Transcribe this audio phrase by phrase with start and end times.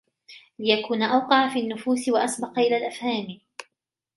[0.59, 3.39] لِيَكُونَ أَوْقَعَ فِي النُّفُوسِ وَأَسْبَقَ إلَى الْأَفْهَامِ